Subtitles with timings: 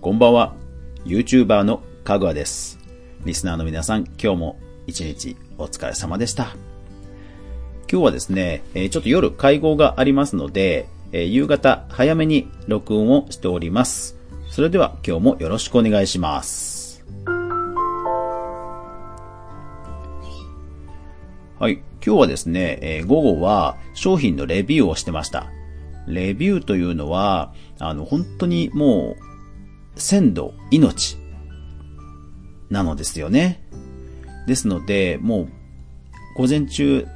[0.00, 0.54] こんばんは。
[1.06, 2.78] YouTuber のかぐわです。
[3.24, 6.54] リスナーの皆さん、今日も一日お疲れ様でした。
[7.90, 14.16] 今日はですね、ちょっと夜会合がありますので、夕方早めに録音をしております。
[14.48, 17.04] それでは今日もよろしくお願いします。
[21.58, 21.82] はい。
[22.06, 25.48] 今日はですね、えー午後は商品のレビューをしてました。
[26.06, 29.27] レビューというのは、あの、本当にもう、
[29.98, 31.18] 鮮度、命、
[32.70, 33.62] なのですよね。
[34.46, 35.48] ですので、もう、
[36.36, 37.06] 午前中、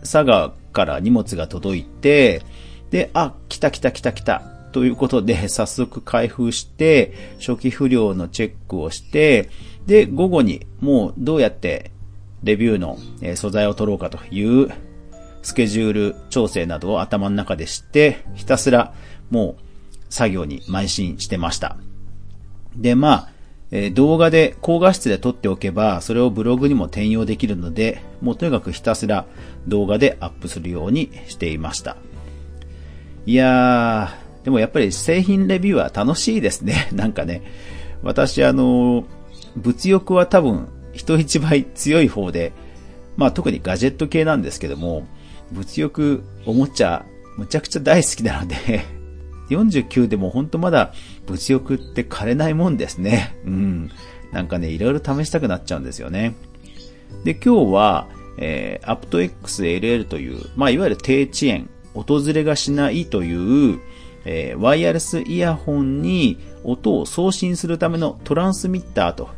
[0.00, 2.42] 佐賀から荷物が届いて、
[2.90, 4.42] で、あ、来た来た来た来た。
[4.72, 9.48] ということで、 早速開封して、初期不良のチェックをして、
[9.86, 11.90] で、午後にもうどうやって
[12.42, 12.98] レビューの
[13.36, 14.70] 素材を取ろうかという
[15.42, 18.94] スケジュール調整などを頭の中でして、ひたすら
[19.30, 19.62] もう
[20.08, 21.76] 作業に邁進してました。
[22.76, 23.28] で、まあ、
[23.70, 29.24] えー動画で高画質で撮っておけば、それをブログにも転用できるので、もうとにかくひたすら
[29.66, 31.96] 動画でアップするようにしていました。
[33.24, 36.88] いやー、でもやっぱり製品レビューは楽しいですね。
[36.92, 37.42] なんかね、
[38.02, 39.04] 私あの、
[39.56, 42.52] 物欲は多分人一倍強い方で、
[43.16, 45.06] まあ特にガジェット系なんですけども、
[45.50, 47.04] 物欲、おもちゃ、
[47.38, 48.56] むちゃくちゃ大好きなので、
[49.56, 50.92] 49でも本当まだ
[51.26, 53.36] 物欲って枯れないもんですね。
[53.46, 53.90] うん。
[54.32, 56.34] なんかね、いろいろ試したくなっちゃうんですよね。
[57.24, 58.08] で、今日は、
[58.38, 63.80] えー、aptX-LL という、まあ、いわゆる低遅延、訪れがしないという、
[64.24, 69.30] えーワイヤレスイヤホンに音を送信するためのトランスミッターと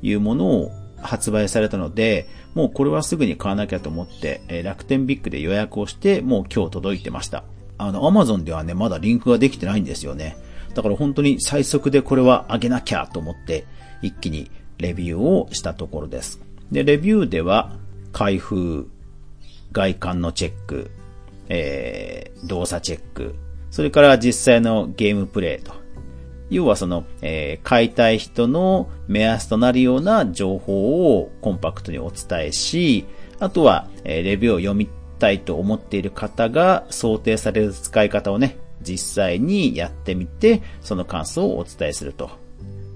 [0.00, 7.44] いうものを発売されたので、もうこれはすぐに買わなきゃと思って、えー楽天ビッグで予約をして、もう今日届いてました。
[7.78, 10.36] あの、アマゾンではね、まだリンクができてないんですよね。
[10.74, 13.64] だから本当に最速でこれは上げなきゃと思って、
[14.02, 16.40] 一気にレビューをしたところです。
[16.70, 17.76] で、レビューでは、
[18.12, 18.88] 開封、
[19.72, 20.90] 外観のチェック、
[21.48, 23.34] えー、動作チェック、
[23.70, 25.72] それから実際のゲームプレイと。
[26.50, 33.06] 要はその、えー買いたい人の目安となるような情報をコンパクトにお伝えし、
[33.38, 34.88] あとは、えーレビューを読み
[35.22, 42.30] たいと思っている方が想定される使い方をね、実際にやってみて、その感想をお伝えすると。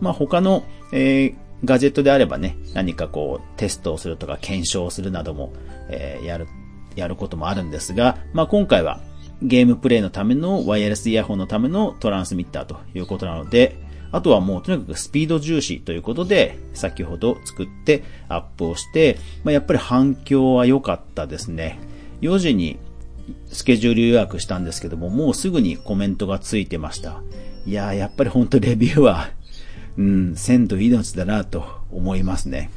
[0.00, 5.52] まあ、他の、えーガジェットであればね、何かこう、テストをするとか検証するなども、
[5.90, 6.46] えーやる、
[6.96, 9.00] やることもあるんですが、まあ、今回は
[9.42, 13.76] ゲームプレイのためのワイヤレスイヤホンのためのトランスミッターということなので、
[14.10, 21.78] あとはもうとにかくスピード重視ということで、先ほど作ってアップをして、まあ、やっぱり反響は良かったですね。
[22.20, 22.78] 4時に
[23.52, 27.22] スケジュール予約したんですけども、もうすぐにコメントがついてました。
[27.66, 29.30] いやー、やっぱり本当レビューは、
[29.98, 32.70] うん、鮮度命だなと思いますね。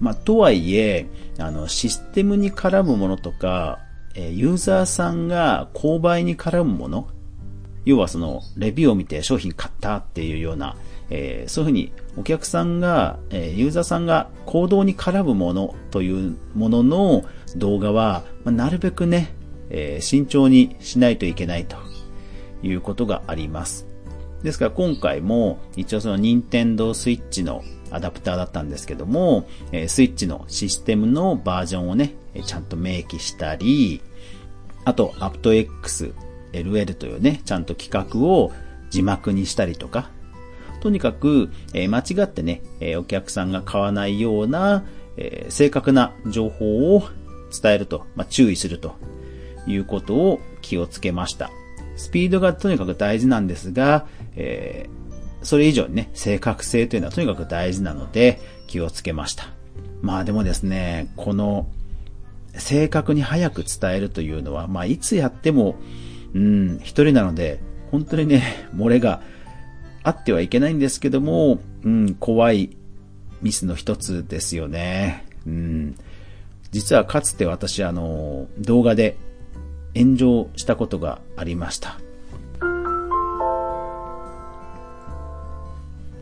[0.00, 1.06] まあ、とはいえ、
[1.38, 3.78] あの、システムに絡むものとか、
[4.14, 7.08] えユーザーさんが購買に絡むもの、
[7.84, 10.76] 要はその、レビューを見て商品買ったっていうような、
[11.10, 17.24] えーそういうふうにお客さんが、えーユーザーさんが行動に絡むものというものの
[17.56, 19.34] 動画は、まあなるべくね、
[19.70, 21.76] えー慎重にしないといけないと
[22.62, 23.86] いうことがあります。
[24.42, 34.00] ですから今回も一応その任天堂スイッチのアダプターだったんですけども、えースイッチのシステムのバージョンをね、ちゃんと明記したり、
[34.84, 36.14] あと aptX
[36.52, 38.52] LL というね、ちゃんと企画を
[38.90, 40.10] 字幕にしたりとか、
[40.80, 44.84] とにかく、えー間違ってね、えーお客さんが買わないような、
[45.16, 47.02] えー正確な情報を
[47.62, 48.94] 伝えると、まあ、注意すると
[49.66, 51.50] いうことを気をつけました。
[51.96, 55.00] スピードがとにかく大事なんですが、えー
[55.42, 59.48] それ以上にね、正確性というのはとにかく大事なので気をつけました。
[60.02, 61.66] まあでもですね、この
[62.54, 65.76] 正確に早く伝えるというのは、まあいつやっても、
[66.34, 67.60] うん、一人なので、
[67.90, 69.22] 本当にね、漏れが
[70.02, 72.76] あってはいけないんですけども、うん、怖い
[73.42, 75.26] ミスの一つですよね。
[75.46, 75.96] うん、
[76.70, 79.16] 実はかつて私、あの、動画で
[79.96, 81.98] 炎上したことがありました。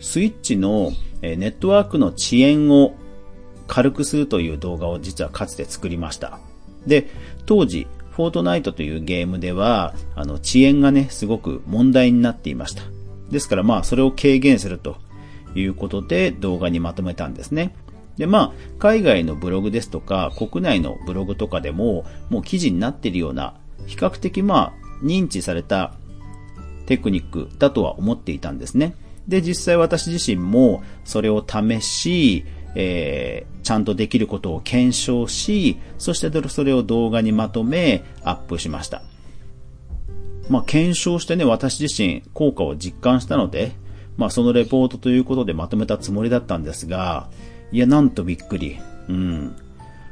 [0.00, 0.92] スイッチの
[1.22, 2.94] ネットワークの遅延を
[3.66, 6.38] 軽くするという動画を実はかつて作りました。
[6.86, 7.08] で、
[7.46, 12.82] 当時、フォートナイトというゲームでは、あの、遅延がね、すごく問題になっていました。
[13.30, 14.96] ですからまあ、それを軽減すると
[15.54, 17.74] いうことで動画にまとめたんですね。
[18.16, 23.54] で、まあ、海外のブログですとか、国内のブログとかでも、もう記事になっているような、
[23.86, 25.94] 比較的まあ、認知された
[26.86, 28.94] テクニックだとは思っていたんですね。
[29.26, 32.44] で、実際私自身もそれを試し、
[32.76, 39.02] えー、ちゃんとできることを検証し、そしてそれを動画にまとめ、アップしました。
[40.48, 43.72] まあ、検証してね、私自身効果を実感したので、
[44.16, 47.28] まあ、そのレポートということでまとめたつもりだったんですが、
[47.72, 48.78] いや、なんとびっくり。
[49.08, 49.56] うん。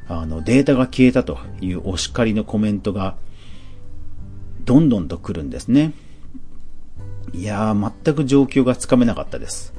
[0.08, 3.16] あの、データが消えたというお叱りのコメントが、
[4.64, 5.92] どんどんと来るんですね。
[7.32, 9.74] いやー、全く状況がつかめなかったです。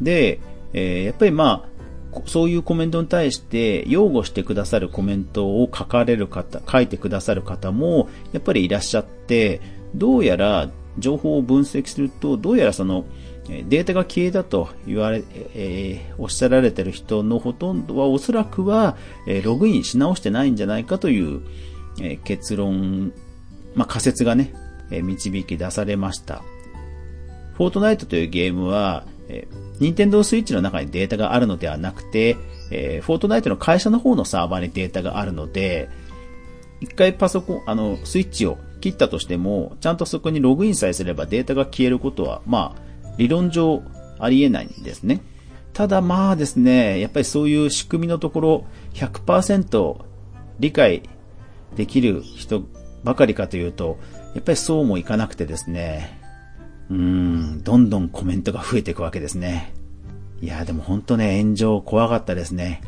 [0.00, 0.40] で、
[0.72, 1.77] えー、やっぱりまあ、
[2.26, 9.60] そういうコメントに対して擁護してくださるコメントを書かれる方、書いてくださる方もやっぱりいらっしゃって、
[9.94, 13.04] どうやら情報を分析すると、どうやらその
[13.48, 15.22] データが消えたと言われ、
[15.54, 18.96] えー、おっしゃられてる人のほとんどはおそらくは、
[19.42, 21.40] ログインし直してないんじゃないかという、
[22.24, 23.12] 結論、
[23.74, 24.52] まあ、仮説がね、
[24.90, 26.42] 導き出されました。
[27.54, 32.36] フォートナイトというゲームは、えー、ニンテンドースイッチの中にデータがあるのではなくて、
[32.70, 35.88] えー、フォートナイトの会社の方のサーバーにデータがあるので、
[36.80, 43.82] 一回パソコン、あの、スイッチを切ったとしても、ちゃんとそこにログインさえすればデータが消えることは、まあ、理論上
[44.18, 45.20] ありえないんですね。
[45.72, 48.64] ただまあですね、やっぱりそういう仕組みのところ
[48.94, 50.04] 100%
[50.58, 51.02] 理解
[51.76, 52.64] できる人
[53.04, 53.98] ばかりかというと、
[54.34, 56.20] やっぱりそうもいかなくてですね、
[56.90, 59.74] うん、どんどんコメントが増えていくわけですね。
[60.40, 62.82] いや、でも本当ね、炎上怖かったですね。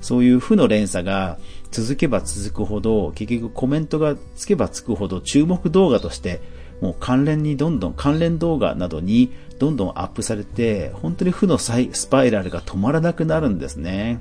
[0.00, 1.38] そういう負の連鎖が
[1.70, 6.40] 続けば続くほど、結局コメントがつけばつくほど注目動画として、
[6.80, 11.72] もう関連にどんどん、関連動画などにどんどんアップされて、本当に負のス
[12.08, 14.20] パイラルが止まらなくなるんですね。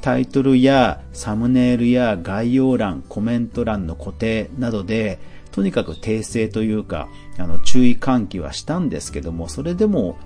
[0.00, 5.18] タイトルやサムネイルや概要欄、コメント欄の固定などで、
[5.56, 7.08] とにかく訂正というか、
[7.38, 10.18] あの、注意喚起はしたんですけども、それでも、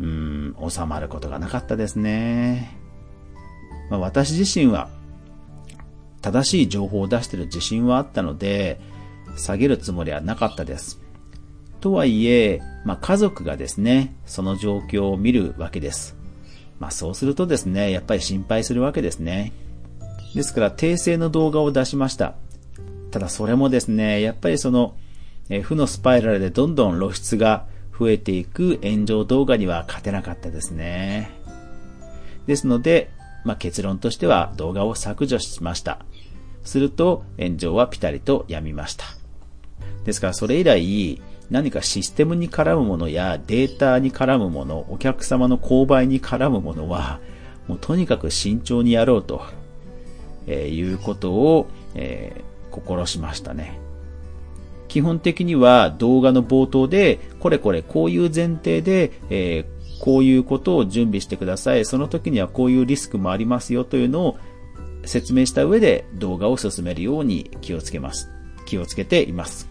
[0.00, 2.76] うーん、収まることがなかったですね。
[3.90, 4.90] まあ、私自身は、
[6.20, 8.80] 正しい情報を出している自信はあったので、
[9.36, 11.00] 下げるつもりはなかったです。
[11.80, 16.16] とはいえ、まあ、家族がですね、その状況を見るわけです。
[16.80, 19.52] まあ、そうするとですね、やっぱり心配するわけですね。
[20.34, 22.34] ですから、訂正の動画を出しました。
[23.16, 24.94] ただそれもですね、やっぱりその、
[25.48, 27.64] え負のスパイラルでどんどん露出が
[27.98, 31.30] 増えていく炎上動画には勝てなかったですね。
[32.46, 33.10] ですので、
[33.42, 36.00] まあ、結論としては動画を削除しました。
[36.62, 39.06] すると炎上はピタリと止みました。
[40.04, 47.20] ですからそれ以来、何かシステムに絡むものやデータに絡むもの、お客様の購買に絡むものは、
[47.66, 49.42] もうとにかく慎重にやろうと、
[50.46, 52.45] えー、いうことを、えー
[52.76, 53.80] 心しましたね。
[54.88, 61.84] 基本的には動画の冒頭で、これこれこういう前提で、えー、こういうことを準備してください。
[61.84, 64.38] その時にはこういうリスクもありますよというのを
[65.04, 68.28] 説明した上で動画を進めるように気をつけます。
[68.66, 69.68] 気をつけています。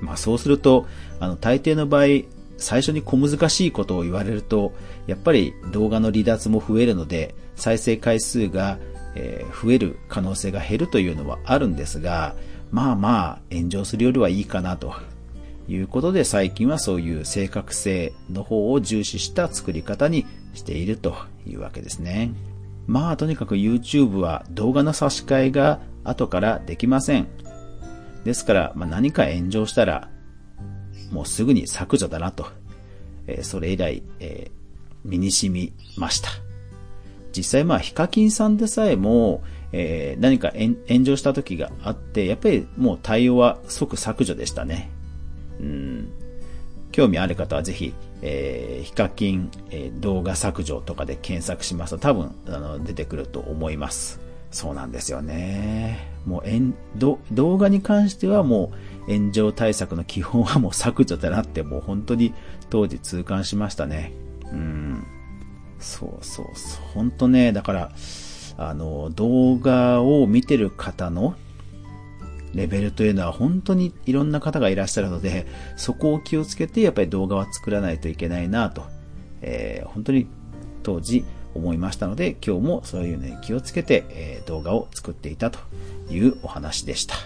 [0.00, 0.86] まあそうすると、
[1.20, 2.26] あの大抵の場合、
[2.58, 4.72] 最初に小難しいことを言われると、
[5.06, 8.78] やっぱり動画の離脱も増えるので、再生回数が
[9.14, 12.34] えー、増える可能性が減るというのはあるんですが、
[12.70, 14.94] まあまあ炎上するよりはいいかなと
[15.68, 21.14] いうことで最近はそういう正確性の方を重視した作り方にしていると
[21.46, 22.32] いうわけですね。
[22.86, 27.28] まあとにかく YouTube は動画の差し替えが後からできません。
[28.24, 30.08] ですから、まあ、何か炎上したら
[31.10, 32.46] もうすぐに削除だなと、
[33.26, 34.50] えー、それ以来、えー、
[35.04, 36.30] 身に染みました。
[37.34, 40.52] 実際まあヒカキンさんでさえも、えー、何か
[40.88, 44.90] 炎上した時があって、やっぱりもう対応は即削除でしたね。
[45.60, 46.12] うん。
[46.92, 54.20] 興味ある方はぜひ、えー、ヒカキン、えー、動画削除とかで検索しますと多分あの出てくると思います。
[54.50, 56.12] そうなんですよね。
[56.26, 57.18] もうえん動
[57.56, 58.72] 画に関してはも
[59.08, 62.34] う炎上対策の基本はもう削除だなってもう本当に
[62.68, 64.12] 当時痛感しましたね。
[64.52, 64.91] うん。
[65.82, 66.82] そうそうそう。
[66.94, 67.92] ほんとね、だから、
[68.56, 71.34] あの、動画を見てる方の
[72.54, 75.46] レベルというのは本当にいろんな方がいらっしゃるので、
[75.76, 78.84] そこを気をつけてやっぱり動画は作らないといけないなと、
[79.40, 80.26] えー、本当に
[80.82, 81.24] 当時
[81.54, 85.58] 思いましたので、今日もそういうね、気をつけて、えー、動画を作っていたと
[86.10, 87.16] いうお話でした。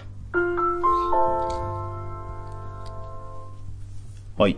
[4.37, 4.57] はい。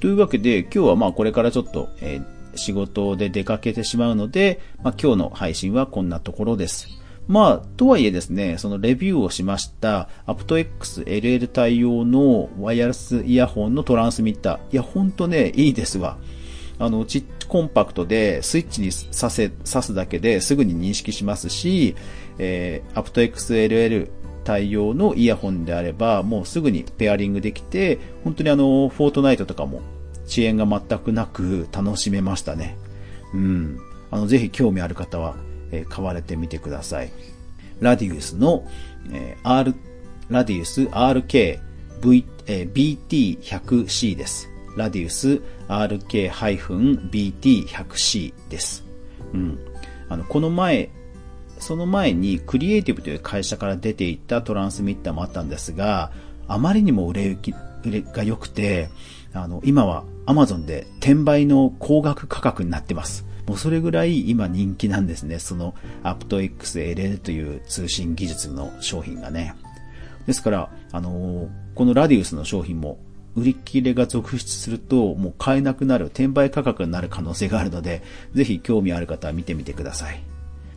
[0.00, 6.88] というわけで、今日はまあこれからちょっと、えー仕事で出かけてしまうので、まあ、今日の配信はこんなところです。
[7.26, 14.72] まあ、とはいえですね、そのレビューをしました aptX LL 対応のワイヤレスイヤホンのトランスミッター。
[14.72, 16.18] いや、ほんとね、いいですわ。
[16.78, 21.94] あの、ちコンパクトでスイッチにさせ、刺すだけですぐに認識しますし、
[22.38, 24.10] えー、aptX LL
[24.44, 29.80] 対応のイヤホンであれば、もうすぐにペアリングできて、本当にあの、フォートナイトとかも
[30.26, 32.76] 遅延が全くなく楽しめましたね。
[33.32, 33.78] うん。
[34.10, 35.36] あの、ぜひ興味ある方は、
[35.70, 37.10] えー、買われてみてください。
[37.80, 38.66] ラディウスの、
[39.12, 39.74] えー、R、
[40.28, 41.60] ラディウス RK
[42.00, 44.48] v、えー、BT100C です。
[44.76, 48.84] ラディウス RK-BT100C です。
[49.32, 49.58] うん。
[50.08, 50.90] あの、この前、
[51.58, 56.10] その前にクリエイティブという会社から出ていたトランスミッターもあったんですが、
[56.48, 57.54] あまりにも売れ行き、
[57.84, 58.90] 売れが良くて、
[59.34, 63.26] あの、今は Amazon で転売の高額価格になってます。
[63.46, 65.38] もうそれぐらい今人気なんですね。
[65.38, 69.54] その aptX-LL という通信技術の商品がね。
[70.26, 72.98] ですから、あのこのラディウスの商品も
[73.36, 80.22] 売り切れが続出すると、もう買えなくなる、転売価格になる可能性があるので、ぜひ興味ある方は見てみてください。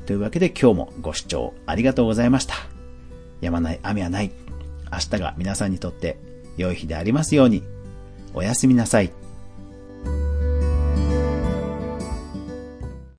[0.06, 2.56] というわけで今日もご視聴ありがとうございました。
[3.42, 4.32] やまない雨はない。
[4.92, 6.18] 明日が皆さんにとって
[6.58, 7.77] 良い日でありますように。
[8.34, 9.12] おやすみなさい。